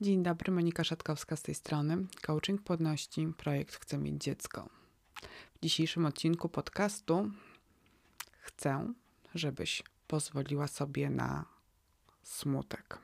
Dzień 0.00 0.22
dobry, 0.22 0.52
Monika 0.52 0.84
Szatkowska 0.84 1.36
z 1.36 1.42
tej 1.42 1.54
strony. 1.54 2.06
Coaching 2.22 2.62
Płodności, 2.62 3.32
projekt 3.36 3.74
Chcę 3.74 3.98
mieć 3.98 4.22
dziecko. 4.22 4.68
W 5.54 5.62
dzisiejszym 5.62 6.06
odcinku 6.06 6.48
podcastu 6.48 7.30
chcę, 8.40 8.92
żebyś 9.34 9.82
pozwoliła 10.08 10.66
sobie 10.66 11.10
na 11.10 11.44
smutek. 12.22 12.98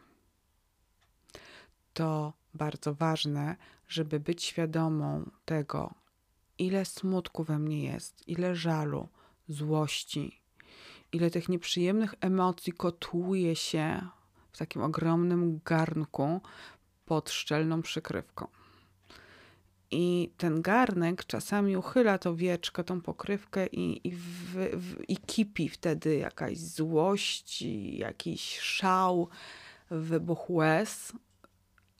To 1.94 2.32
bardzo 2.54 2.94
ważne, 2.94 3.56
żeby 3.88 4.20
być 4.20 4.44
świadomą 4.44 5.30
tego, 5.44 5.94
ile 6.58 6.84
smutku 6.84 7.44
we 7.44 7.58
mnie 7.58 7.84
jest, 7.84 8.28
ile 8.28 8.54
żalu, 8.54 9.08
złości, 9.48 10.40
ile 11.12 11.30
tych 11.30 11.48
nieprzyjemnych 11.48 12.14
emocji 12.20 12.72
kotłuje 12.72 13.56
się 13.56 14.08
w 14.54 14.58
takim 14.58 14.82
ogromnym 14.82 15.60
garnku 15.64 16.40
pod 17.04 17.30
szczelną 17.30 17.82
przykrywką. 17.82 18.46
I 19.90 20.32
ten 20.36 20.62
garnek 20.62 21.24
czasami 21.24 21.76
uchyla 21.76 22.18
to 22.18 22.36
wieczko, 22.36 22.84
tą 22.84 23.00
pokrywkę 23.00 23.66
i, 23.66 24.08
i, 24.08 24.10
w, 24.10 24.54
w, 24.72 25.10
i 25.10 25.16
kipi 25.16 25.68
wtedy 25.68 26.16
jakaś 26.16 26.58
złość, 26.58 27.62
jakiś 27.92 28.58
szał, 28.58 29.28
wybuch 29.90 30.50
łez, 30.50 31.12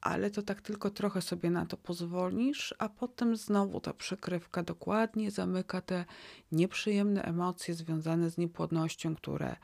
ale 0.01 0.31
to 0.31 0.43
tak 0.43 0.61
tylko 0.61 0.91
trochę 0.91 1.23
sobie 1.23 1.51
na 1.51 1.67
to 1.67 1.77
pozwolisz, 1.77 2.75
a 2.79 2.89
potem 2.89 3.37
znowu 3.37 3.81
ta 3.81 3.93
przykrywka 3.93 4.63
dokładnie 4.63 5.31
zamyka 5.31 5.81
te 5.81 6.05
nieprzyjemne 6.53 7.23
emocje 7.23 7.75
związane 7.75 8.31
z 8.31 8.39
niepłodnością, 8.39 9.15
które 9.15 9.57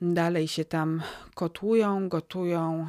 dalej 0.00 0.48
się 0.48 0.64
tam 0.64 1.02
kotłują, 1.34 2.08
gotują 2.08 2.88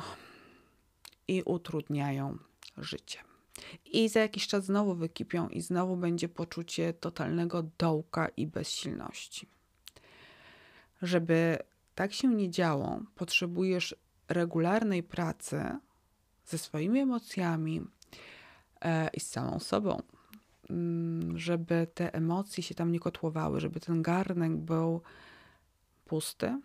i 1.29 1.43
utrudniają 1.43 2.37
życie. 2.77 3.19
I 3.85 4.09
za 4.09 4.19
jakiś 4.19 4.47
czas 4.47 4.65
znowu 4.65 4.95
wykipią, 4.95 5.47
i 5.47 5.61
znowu 5.61 5.97
będzie 5.97 6.29
poczucie 6.29 6.93
totalnego 6.93 7.63
dołka 7.77 8.27
i 8.27 8.47
bezsilności. 8.47 9.47
Żeby 11.01 11.57
tak 11.95 12.13
się 12.13 12.27
nie 12.27 12.49
działo, 12.49 12.99
potrzebujesz 13.15 13.95
regularnej 14.27 15.03
pracy 15.03 15.77
ze 16.45 16.57
swoimi 16.57 16.99
emocjami 16.99 17.81
e, 18.81 19.09
i 19.13 19.19
z 19.19 19.27
samą 19.29 19.59
sobą, 19.59 20.01
mm, 20.69 21.37
żeby 21.37 21.87
te 21.93 22.13
emocje 22.13 22.63
się 22.63 22.75
tam 22.75 22.91
nie 22.91 22.99
kotłowały, 22.99 23.59
żeby 23.59 23.79
ten 23.79 24.01
garnek 24.01 24.55
był 24.57 25.01
pusty 26.05 26.61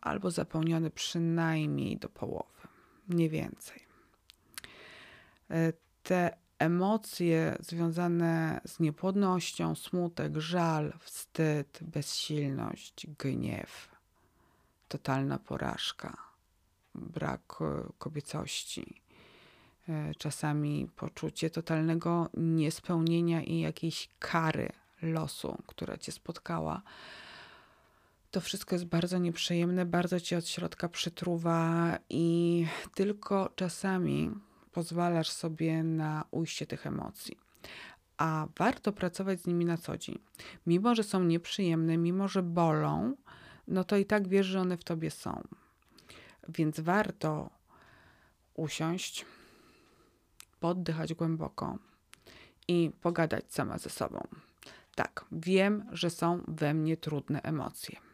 albo 0.00 0.30
zapełniony 0.30 0.90
przynajmniej 0.90 1.96
do 1.96 2.08
połowy, 2.08 2.67
nie 3.08 3.28
więcej. 3.28 3.82
E, 5.50 5.72
te 6.02 6.36
emocje 6.58 7.56
związane 7.60 8.60
z 8.64 8.80
niepłodnością, 8.80 9.74
smutek, 9.74 10.36
żal, 10.36 10.92
wstyd, 11.00 11.78
bezsilność, 11.82 13.06
gniew, 13.18 13.88
totalna 14.88 15.38
porażka, 15.38 16.16
brak 16.94 17.54
e, 17.60 17.92
kobiecości, 17.98 19.00
e, 19.88 20.14
czasami 20.14 20.88
poczucie 20.96 21.50
totalnego 21.50 22.28
niespełnienia 22.34 23.42
i 23.42 23.60
jakiejś 23.60 24.08
kary 24.18 24.68
losu, 25.02 25.62
która 25.66 25.96
cię 25.98 26.12
spotkała. 26.12 26.82
To 28.30 28.40
wszystko 28.40 28.74
jest 28.74 28.84
bardzo 28.84 29.18
nieprzyjemne, 29.18 29.86
bardzo 29.86 30.20
cię 30.20 30.38
od 30.38 30.48
środka 30.48 30.88
przytruwa 30.88 31.98
i 32.08 32.66
tylko 32.94 33.50
czasami 33.56 34.30
pozwalasz 34.72 35.30
sobie 35.30 35.82
na 35.82 36.24
ujście 36.30 36.66
tych 36.66 36.86
emocji. 36.86 37.38
A 38.16 38.46
warto 38.58 38.92
pracować 38.92 39.40
z 39.40 39.46
nimi 39.46 39.64
na 39.64 39.76
co 39.76 39.98
dzień. 39.98 40.18
Mimo, 40.66 40.94
że 40.94 41.02
są 41.04 41.24
nieprzyjemne, 41.24 41.98
mimo, 41.98 42.28
że 42.28 42.42
bolą, 42.42 43.14
no 43.68 43.84
to 43.84 43.96
i 43.96 44.06
tak 44.06 44.28
wiesz, 44.28 44.46
że 44.46 44.60
one 44.60 44.76
w 44.76 44.84
tobie 44.84 45.10
są. 45.10 45.42
Więc 46.48 46.80
warto 46.80 47.50
usiąść, 48.54 49.24
poddychać 50.60 51.14
głęboko 51.14 51.78
i 52.68 52.90
pogadać 53.00 53.44
sama 53.54 53.78
ze 53.78 53.90
sobą. 53.90 54.26
Tak, 54.94 55.24
wiem, 55.32 55.86
że 55.92 56.10
są 56.10 56.44
we 56.48 56.74
mnie 56.74 56.96
trudne 56.96 57.42
emocje. 57.42 58.07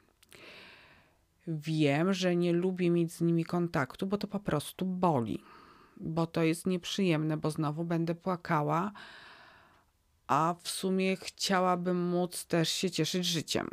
Wiem, 1.46 2.12
że 2.12 2.36
nie 2.36 2.52
lubię 2.52 2.90
mieć 2.90 3.12
z 3.12 3.20
nimi 3.20 3.44
kontaktu, 3.44 4.06
bo 4.06 4.18
to 4.18 4.26
po 4.28 4.40
prostu 4.40 4.86
boli 4.86 5.44
bo 5.96 6.26
to 6.26 6.42
jest 6.42 6.66
nieprzyjemne, 6.66 7.36
bo 7.36 7.50
znowu 7.50 7.84
będę 7.84 8.14
płakała, 8.14 8.92
a 10.26 10.54
w 10.62 10.68
sumie 10.68 11.16
chciałabym 11.16 12.08
móc 12.08 12.46
też 12.46 12.68
się 12.68 12.90
cieszyć 12.90 13.26
życiem. 13.26 13.68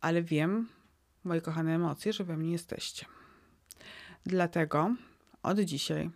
Ale 0.00 0.22
wiem, 0.22 0.68
moje 1.24 1.40
kochane 1.40 1.74
emocje, 1.74 2.12
że 2.12 2.24
we 2.24 2.36
mnie 2.36 2.52
jesteście. 2.52 3.06
Dlatego 4.26 4.94
od 5.42 5.60
dzisiaj 5.60 6.10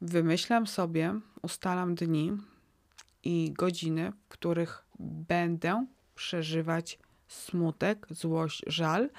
wymyślam 0.00 0.66
sobie, 0.66 1.20
ustalam 1.42 1.94
dni 1.94 2.32
i 3.24 3.52
godziny, 3.52 4.12
w 4.12 4.28
których 4.28 4.84
będę 4.98 5.86
przeżywać 6.20 6.98
smutek, 7.28 8.06
złość, 8.10 8.62
żal 8.66 9.10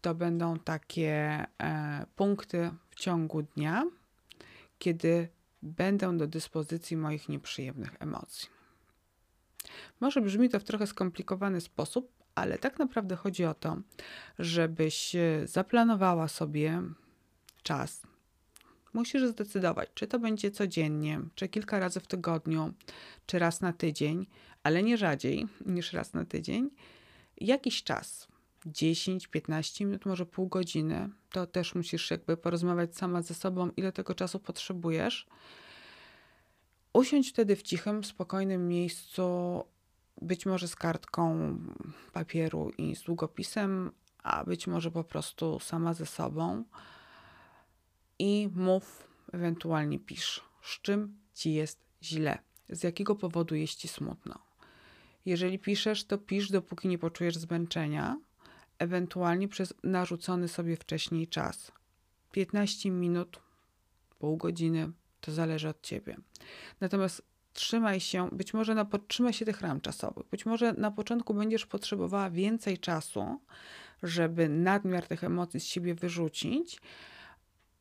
to 0.00 0.14
będą 0.14 0.58
takie 0.58 1.44
e, 1.62 2.06
punkty 2.16 2.70
w 2.90 2.94
ciągu 2.94 3.42
dnia, 3.42 3.84
kiedy 4.78 5.28
będę 5.62 6.16
do 6.16 6.26
dyspozycji 6.26 6.96
moich 6.96 7.28
nieprzyjemnych 7.28 7.94
emocji. 7.98 8.48
Może 10.00 10.20
brzmi 10.20 10.48
to 10.48 10.60
w 10.60 10.64
trochę 10.64 10.86
skomplikowany 10.86 11.60
sposób, 11.60 12.12
ale 12.34 12.58
tak 12.58 12.78
naprawdę 12.78 13.16
chodzi 13.16 13.44
o 13.44 13.54
to, 13.54 13.76
żebyś 14.38 15.16
zaplanowała 15.44 16.28
sobie 16.28 16.82
czas. 17.62 18.02
Musisz 18.94 19.26
zdecydować, 19.26 19.88
czy 19.94 20.06
to 20.06 20.18
będzie 20.18 20.50
codziennie, 20.50 21.20
czy 21.34 21.48
kilka 21.48 21.78
razy 21.78 22.00
w 22.00 22.06
tygodniu, 22.06 22.72
czy 23.26 23.38
raz 23.38 23.60
na 23.60 23.72
tydzień, 23.72 24.26
ale 24.62 24.82
nie 24.82 24.98
rzadziej 24.98 25.46
niż 25.66 25.92
raz 25.92 26.12
na 26.12 26.24
tydzień. 26.24 26.70
Jakiś 27.40 27.82
czas 27.82 28.28
10-15 28.66 29.84
minut, 29.84 30.06
może 30.06 30.26
pół 30.26 30.48
godziny, 30.48 31.10
to 31.30 31.46
też 31.46 31.74
musisz 31.74 32.10
jakby 32.10 32.36
porozmawiać 32.36 32.96
sama 32.96 33.22
ze 33.22 33.34
sobą, 33.34 33.70
ile 33.76 33.92
tego 33.92 34.14
czasu 34.14 34.40
potrzebujesz. 34.40 35.26
Usiądź 36.92 37.30
wtedy 37.30 37.56
w 37.56 37.62
cichym, 37.62 38.04
spokojnym 38.04 38.68
miejscu, 38.68 39.24
być 40.22 40.46
może 40.46 40.68
z 40.68 40.76
kartką 40.76 41.56
papieru 42.12 42.70
i 42.78 42.96
z 42.96 43.02
długopisem, 43.02 43.90
a 44.22 44.44
być 44.44 44.66
może 44.66 44.90
po 44.90 45.04
prostu 45.04 45.60
sama 45.60 45.94
ze 45.94 46.06
sobą 46.06 46.64
i 48.18 48.48
mów, 48.54 49.08
ewentualnie 49.32 49.98
pisz, 49.98 50.44
z 50.62 50.80
czym 50.82 51.18
ci 51.34 51.54
jest 51.54 51.84
źle, 52.02 52.38
z 52.68 52.82
jakiego 52.82 53.14
powodu 53.14 53.54
jest 53.54 53.74
ci 53.74 53.88
smutno. 53.88 54.38
Jeżeli 55.26 55.58
piszesz, 55.58 56.04
to 56.04 56.18
pisz, 56.18 56.50
dopóki 56.50 56.88
nie 56.88 56.98
poczujesz 56.98 57.36
zmęczenia, 57.36 58.20
ewentualnie 58.78 59.48
przez 59.48 59.74
narzucony 59.82 60.48
sobie 60.48 60.76
wcześniej 60.76 61.28
czas. 61.28 61.72
15 62.32 62.90
minut, 62.90 63.40
pół 64.18 64.36
godziny, 64.36 64.92
to 65.20 65.32
zależy 65.32 65.68
od 65.68 65.82
ciebie. 65.82 66.16
Natomiast 66.80 67.22
trzymaj 67.52 68.00
się, 68.00 68.28
być 68.32 68.54
może 68.54 68.74
na, 68.74 68.86
trzymaj 69.08 69.32
się 69.32 69.44
tych 69.44 69.60
ram 69.60 69.80
czasowych. 69.80 70.26
Być 70.30 70.46
może 70.46 70.72
na 70.72 70.90
początku 70.90 71.34
będziesz 71.34 71.66
potrzebowała 71.66 72.30
więcej 72.30 72.78
czasu, 72.78 73.40
żeby 74.02 74.48
nadmiar 74.48 75.06
tych 75.06 75.24
emocji 75.24 75.60
z 75.60 75.64
siebie 75.64 75.94
wyrzucić, 75.94 76.80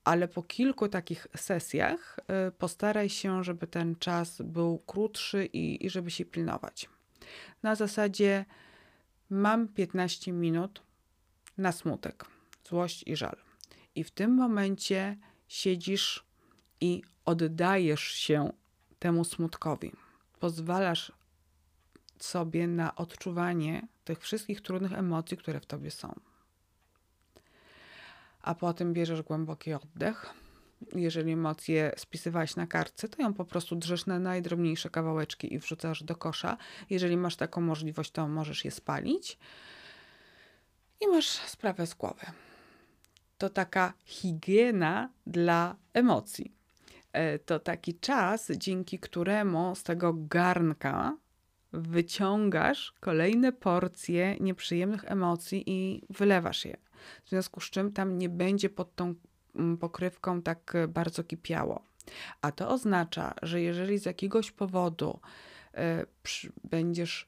ale 0.03 0.27
po 0.27 0.43
kilku 0.43 0.89
takich 0.89 1.27
sesjach 1.35 2.19
y, 2.47 2.51
postaraj 2.51 3.09
się, 3.09 3.43
żeby 3.43 3.67
ten 3.67 3.95
czas 3.95 4.41
był 4.41 4.77
krótszy 4.77 5.45
i, 5.45 5.85
i 5.85 5.89
żeby 5.89 6.11
się 6.11 6.25
pilnować. 6.25 6.89
Na 7.63 7.75
zasadzie 7.75 8.45
mam 9.29 9.67
15 9.67 10.31
minut 10.31 10.81
na 11.57 11.71
smutek, 11.71 12.25
złość 12.69 13.03
i 13.07 13.15
żal. 13.15 13.35
I 13.95 14.03
w 14.03 14.11
tym 14.11 14.35
momencie 14.35 15.17
siedzisz 15.47 16.25
i 16.81 17.01
oddajesz 17.25 18.03
się 18.03 18.53
temu 18.99 19.23
smutkowi. 19.23 19.91
Pozwalasz 20.39 21.11
sobie 22.19 22.67
na 22.67 22.95
odczuwanie 22.95 23.87
tych 24.03 24.19
wszystkich 24.19 24.61
trudnych 24.61 24.93
emocji, 24.93 25.37
które 25.37 25.59
w 25.59 25.65
tobie 25.65 25.91
są. 25.91 26.19
A 28.43 28.55
potem 28.55 28.93
bierzesz 28.93 29.21
głęboki 29.21 29.73
oddech. 29.73 30.33
Jeżeli 30.95 31.31
emocje 31.31 31.91
spisywałaś 31.97 32.55
na 32.55 32.67
kartce, 32.67 33.09
to 33.09 33.21
ją 33.21 33.33
po 33.33 33.45
prostu 33.45 33.75
drzesz 33.75 34.05
na 34.05 34.19
najdrobniejsze 34.19 34.89
kawałeczki 34.89 35.53
i 35.53 35.59
wrzucasz 35.59 36.03
do 36.03 36.15
kosza. 36.15 36.57
Jeżeli 36.89 37.17
masz 37.17 37.35
taką 37.35 37.61
możliwość, 37.61 38.11
to 38.11 38.27
możesz 38.27 38.65
je 38.65 38.71
spalić 38.71 39.37
i 41.01 41.07
masz 41.07 41.27
sprawę 41.27 41.87
z 41.87 41.93
głowy. 41.93 42.25
to 43.37 43.49
taka 43.49 43.93
higiena 44.05 45.09
dla 45.27 45.75
emocji. 45.93 46.51
E, 47.13 47.39
to 47.39 47.59
taki 47.59 47.99
czas, 47.99 48.51
dzięki 48.57 48.99
któremu 48.99 49.75
z 49.75 49.83
tego 49.83 50.13
garnka 50.17 51.17
wyciągasz 51.73 52.93
kolejne 52.99 53.51
porcje 53.51 54.37
nieprzyjemnych 54.39 55.11
emocji 55.11 55.63
i 55.67 56.01
wylewasz 56.09 56.65
je. 56.65 56.77
W 57.25 57.29
związku 57.29 57.61
z 57.61 57.63
czym 57.63 57.91
tam 57.91 58.17
nie 58.17 58.29
będzie 58.29 58.69
pod 58.69 58.95
tą 58.95 59.15
mm, 59.55 59.77
pokrywką 59.77 60.41
tak 60.41 60.73
bardzo 60.87 61.23
kipiało. 61.23 61.83
A 62.41 62.51
to 62.51 62.69
oznacza, 62.69 63.33
że 63.41 63.61
jeżeli 63.61 63.99
z 63.99 64.05
jakiegoś 64.05 64.51
powodu 64.51 65.19
y, 65.73 65.77
będziesz 66.63 67.27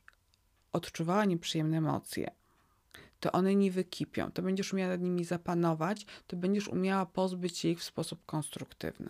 odczuwała 0.71 1.25
nieprzyjemne 1.25 1.77
emocje, 1.77 2.31
to 3.19 3.31
one 3.31 3.55
nie 3.55 3.71
wykipią, 3.71 4.31
to 4.31 4.41
będziesz 4.41 4.73
umiała 4.73 4.91
nad 4.91 5.01
nimi 5.01 5.23
zapanować, 5.25 6.05
to 6.27 6.37
będziesz 6.37 6.67
umiała 6.67 7.05
pozbyć 7.05 7.57
się 7.57 7.69
ich 7.69 7.79
w 7.79 7.83
sposób 7.83 8.25
konstruktywny. 8.25 9.09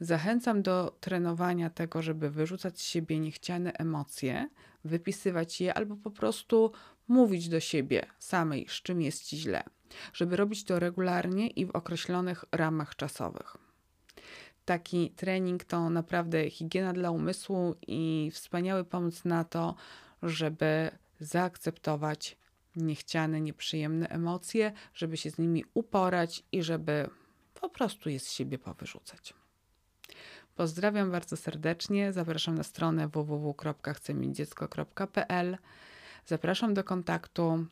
Zachęcam 0.00 0.62
do 0.62 0.96
trenowania 1.00 1.70
tego, 1.70 2.02
żeby 2.02 2.30
wyrzucać 2.30 2.80
z 2.80 2.84
siebie 2.84 3.20
niechciane 3.20 3.72
emocje, 3.72 4.48
wypisywać 4.84 5.60
je 5.60 5.74
albo 5.74 5.96
po 5.96 6.10
prostu 6.10 6.72
mówić 7.08 7.48
do 7.48 7.60
siebie 7.60 8.06
samej, 8.18 8.66
z 8.68 8.72
czym 8.72 9.02
jest 9.02 9.24
ci 9.24 9.38
źle, 9.38 9.64
żeby 10.12 10.36
robić 10.36 10.64
to 10.64 10.78
regularnie 10.78 11.46
i 11.46 11.66
w 11.66 11.70
określonych 11.70 12.44
ramach 12.52 12.96
czasowych. 12.96 13.56
Taki 14.64 15.10
trening 15.10 15.64
to 15.64 15.90
naprawdę 15.90 16.50
higiena 16.50 16.92
dla 16.92 17.10
umysłu 17.10 17.74
i 17.86 18.30
wspaniały 18.34 18.84
pomysł 18.84 19.28
na 19.28 19.44
to, 19.44 19.74
żeby 20.22 20.90
zaakceptować 21.20 22.36
niechciane, 22.76 23.40
nieprzyjemne 23.40 24.08
emocje, 24.08 24.72
żeby 24.94 25.16
się 25.16 25.30
z 25.30 25.38
nimi 25.38 25.64
uporać 25.74 26.42
i 26.52 26.62
żeby 26.62 27.10
po 27.60 27.68
prostu 27.68 28.10
je 28.10 28.20
z 28.20 28.32
siebie 28.32 28.58
powyrzucać. 28.58 29.34
Pozdrawiam 30.56 31.10
bardzo 31.10 31.36
serdecznie. 31.36 32.12
Zapraszam 32.12 32.54
na 32.54 32.62
stronę 32.62 33.08
www.chcemiecidziecko.pl. 33.08 35.58
Zapraszam 36.26 36.74
do 36.74 36.84
kontaktu. 36.84 37.66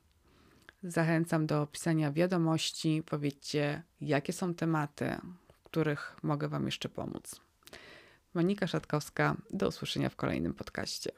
Zachęcam 0.82 1.46
do 1.46 1.66
pisania 1.66 2.12
wiadomości. 2.12 3.02
Powiedzcie, 3.06 3.82
jakie 4.00 4.32
są 4.32 4.54
tematy, 4.54 5.16
w 5.52 5.62
których 5.62 6.16
mogę 6.22 6.48
Wam 6.48 6.66
jeszcze 6.66 6.88
pomóc. 6.88 7.40
Monika 8.34 8.66
Szatkowska. 8.66 9.36
Do 9.50 9.68
usłyszenia 9.68 10.08
w 10.08 10.16
kolejnym 10.16 10.54
podcaście. 10.54 11.10